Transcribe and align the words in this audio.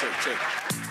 check, 0.00 0.12
check. 0.20 0.87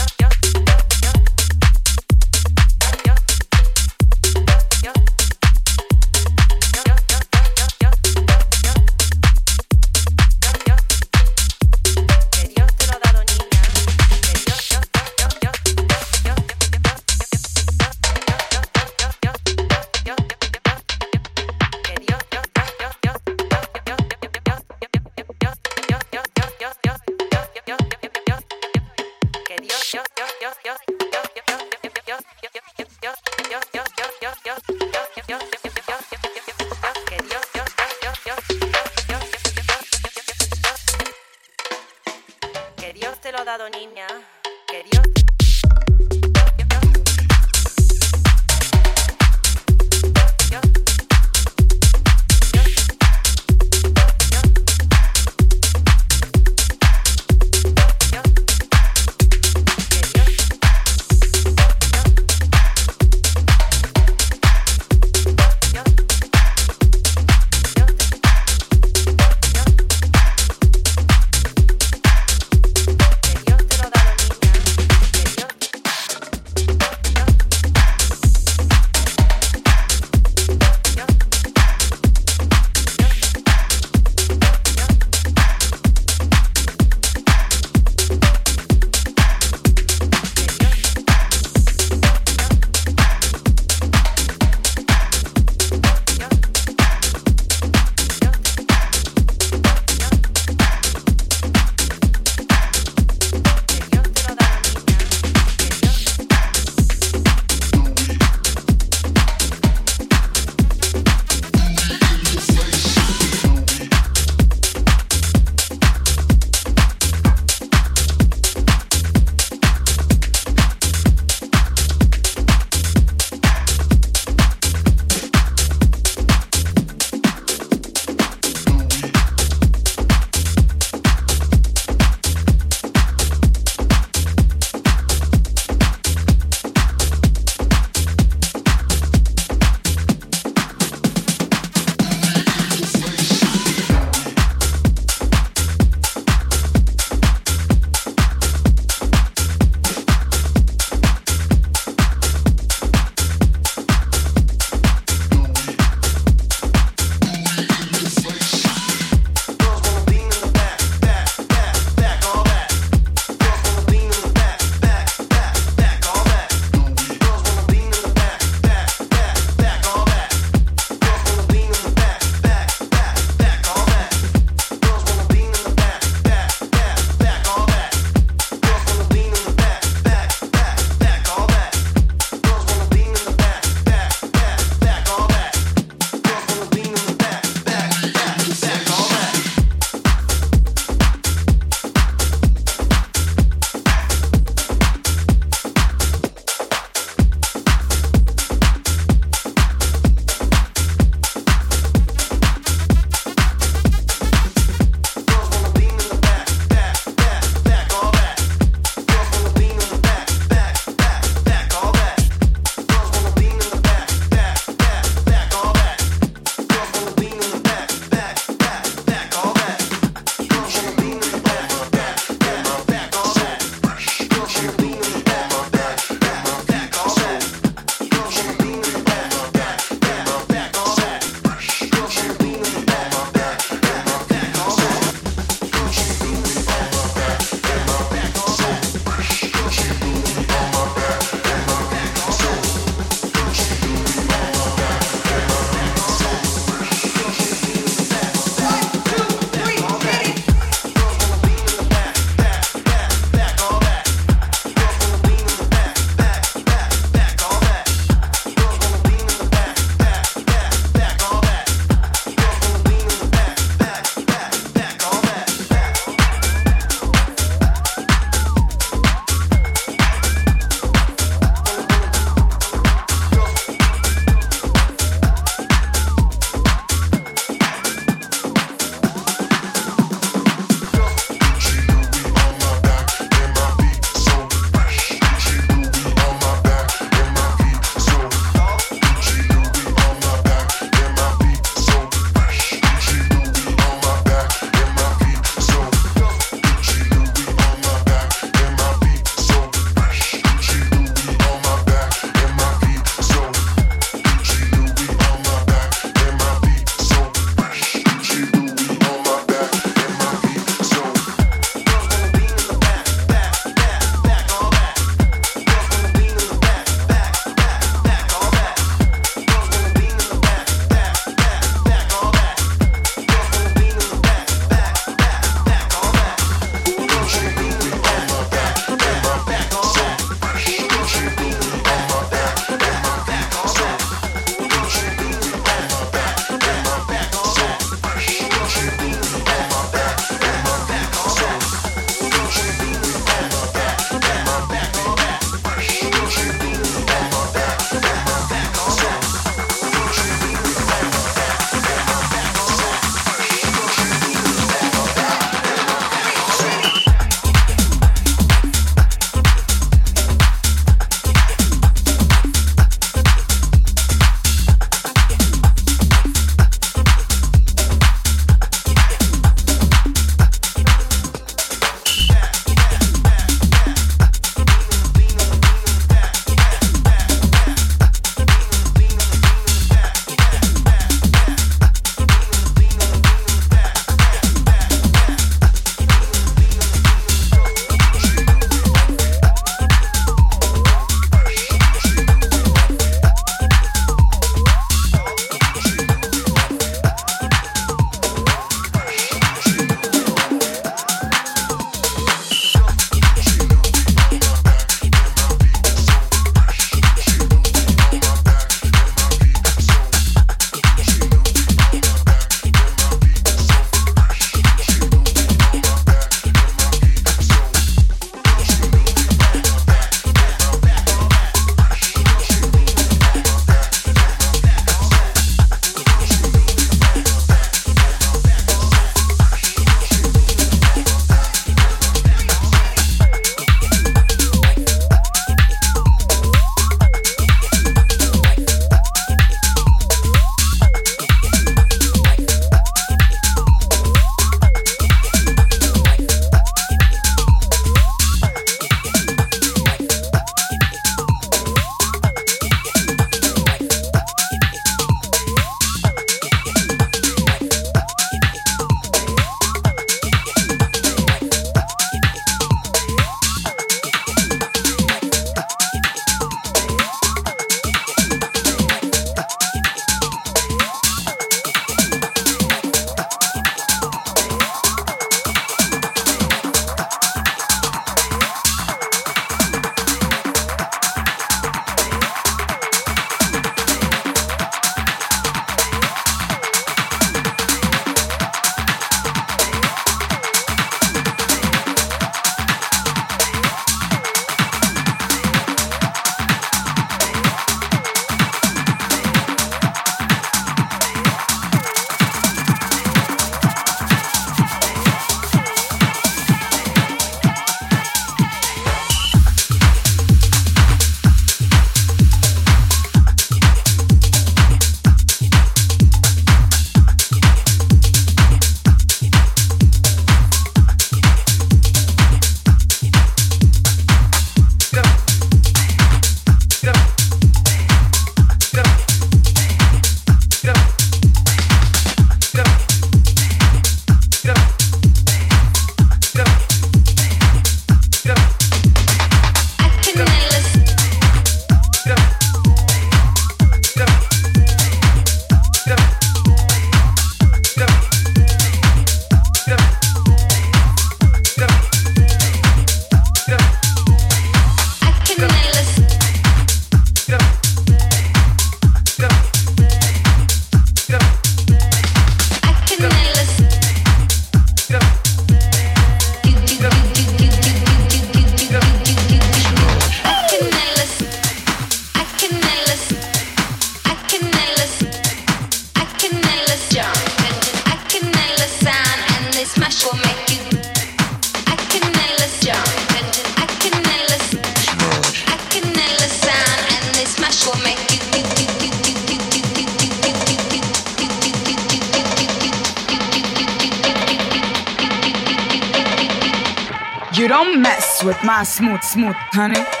Smooth, 598.63 599.03
smooth, 599.03 599.35
honey. 599.53 600.00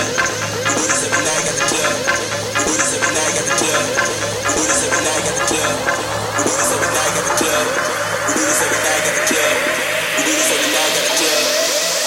We 0.00 0.06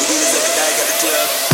do 0.08 0.20
this 0.20 0.36
every 0.36 0.56
night 0.58 0.80
at 0.80 0.88
the 0.88 1.08
club. 1.08 1.53